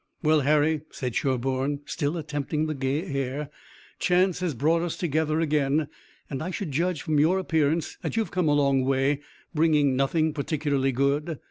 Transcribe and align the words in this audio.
"Well, 0.23 0.39
Harry," 0.41 0.81
said 0.89 1.13
Sherburne, 1.15 1.81
still 1.85 2.17
attempting 2.17 2.65
the 2.65 2.73
gay 2.73 3.05
air, 3.05 3.51
"chance 3.99 4.39
has 4.39 4.55
brought 4.55 4.81
us 4.81 4.97
together 4.97 5.39
again, 5.39 5.89
and 6.27 6.41
I 6.41 6.49
should 6.49 6.71
judge 6.71 7.03
from 7.03 7.19
your 7.19 7.37
appearance 7.37 7.99
that 8.01 8.15
you've 8.17 8.31
come 8.31 8.49
a 8.49 8.55
long 8.55 8.83
way, 8.83 9.21
bringing 9.53 9.95
nothing 9.95 10.33
particularly 10.33 10.91
good." 10.91 11.37